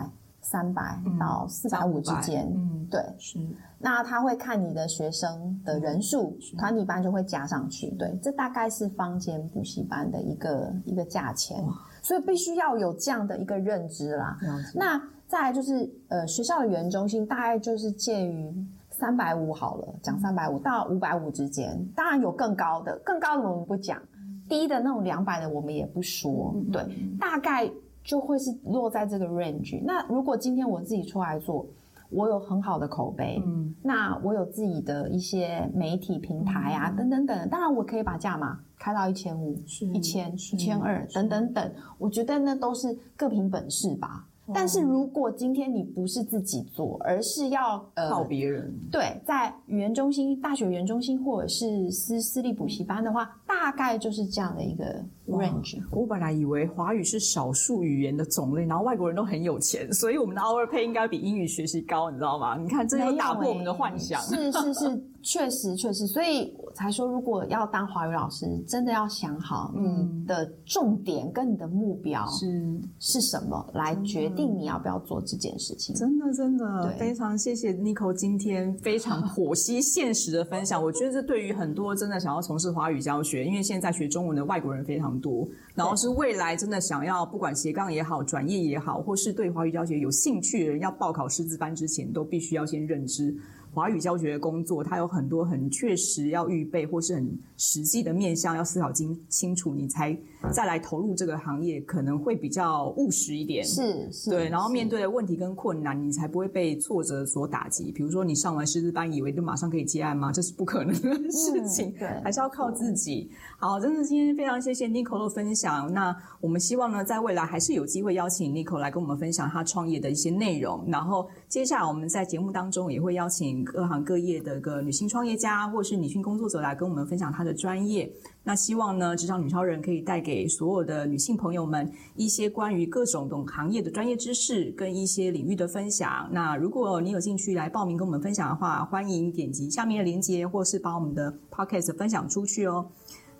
[0.43, 2.53] 三百到四百五之间。
[2.55, 3.39] 嗯，对，是。
[3.79, 7.91] 那他会看你的学生的人数，团体班就会加上去。
[7.93, 11.65] 对，这大概是坊间补习班的一个一个价钱，
[12.03, 14.37] 所以必须要有这样的一个认知啦。
[14.75, 15.01] 那。
[15.31, 18.53] 再来就是，呃，学校的语言中心大概就是介于
[18.91, 24.03] 三百五好了，讲三百五到五百五之间，当然有更高的，更高的我们不讲，
[24.49, 26.85] 低的那种两百的我们也不说，对，
[27.21, 27.71] 大概
[28.03, 29.81] 就会是落在这个 range。
[29.85, 31.65] 那如果今天我自己出来做，
[32.11, 39.55] 我有很好的口碑，嗯，那我有自己的一些媒体平台啊，等等等，当然我可以把价码开到一千五、
[39.95, 44.27] 一千、一千二等等等，我觉得那都是各凭本事吧。
[44.55, 54.85] 但是如果今天你不是自己做，而是要呃靠别人，对，在语言中心、大学语言中心或者是私私立补习班的话，大概就是这样的一个
[55.27, 55.83] range。
[55.91, 62.57] 我本来以为华语是少数语言的种类，然后外国人都很有钱， 所以我们的 hour pay 应该比英语学习高，你知道吗？
[62.57, 64.21] 你看，这又打破我们的幻想。
[64.23, 65.05] 是是是。
[65.23, 75.95] 确实，确实，所以我才说，如果要当华语老师，真的要想好你的重点跟你的目标是是什么，来决定你要不要做这件事情。
[75.95, 80.83] 真的，真的，对非常谢谢 Nico 今天非常剖析现实的分享。
[80.83, 93.35] 我觉得这对于很多真的想要从事华语教学，因为现在学中文的外国人非常多，然后是未来真的想要不管斜杠也好，转业也好，或是对华语教学有兴趣的人，要报考师资班之前，都必须要先认知。
[93.73, 100.17] 华语教学的工作，它有很多很确实要预备，或是很实际的面向要思考清清楚，你才
[100.53, 103.65] 再来投入这个行业，可能会比较务实一点。
[103.65, 104.49] 是，是对。
[104.49, 107.93] 然后面对的问题跟困难，你才不会被挫折所打击。
[107.93, 110.33] 比如说，你上完师资班，以为就马上可以接案吗？
[110.33, 111.93] 这是不可能的事情。
[111.93, 113.31] 对，还是要靠自己。
[113.59, 115.93] 好，真的今天非常谢谢 Nico 的分享。
[115.93, 120.85] 那我们希望呢，在未来还是有机会邀请 Nico 来跟我们分享他创业的一些内容。
[120.89, 123.63] 然后接下来我们在节目当中也会邀请。
[123.65, 128.11] 各行各业的一个女性创业家，或是女性工作者来跟我们分享她的专业。
[128.45, 136.29] 那希望呢，职场女超人可以带给所有的女性朋友们一些关于各种懂行业的专业知识跟一些领域的分享。
[136.31, 142.87] 那如果你有兴趣来报名跟我们分享的话，欢迎点击下面的链接，或是把我们的 podcast 分享出去哦。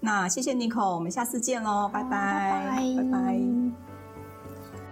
[0.01, 2.97] 那谢谢 Nico，我们下次见喽，拜拜，拜拜。
[2.97, 3.90] 拜拜。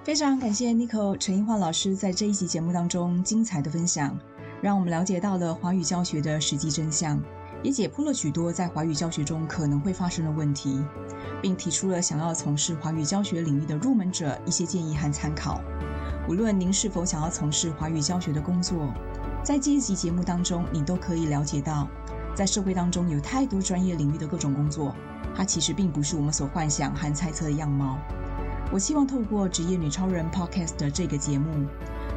[0.08, 4.18] 非常感谢 Nico 陈映樺老师在这一集节目当中精彩的分享。
[4.62, 7.20] 让我们了解到了华语教学的实际真相，
[7.62, 10.82] 也解剖了许多在华语教学中可能会发生的问题，
[11.42, 15.60] 并提出了想要从事华语教学领域的入门者一些建议和参考。
[16.26, 18.90] 无论您是否想要从事华语教学的工作，
[19.44, 21.86] 在这一集节目当中，你都可以了解到，
[22.34, 24.94] 在社会当中有太多专业领域的各种工作，
[25.36, 27.98] 它其实并不是我们所幻想和猜测的样貌。
[28.70, 31.66] 我希望透过职业女超人 Podcast 的这个节目，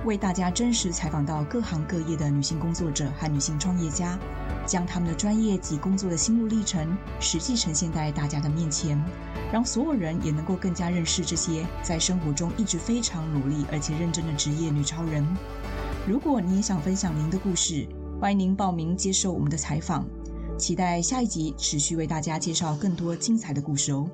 [0.04, 4.20] 为大家真实采访到各行各业的女性工作者和女性创业家，
[4.66, 9.02] 将他们的专业及工作的心路历程实际呈现在大家的面前，
[9.50, 15.26] 让所有人也能够更加认识这些在生活中一直非常努力而且认真的职业女超人。
[16.06, 17.88] 如果你也想分享您的故事，
[18.20, 20.06] 欢迎您报名接受我们的采访。
[20.58, 24.06] 期待下一集持续为大家介绍更多精彩的故事哦。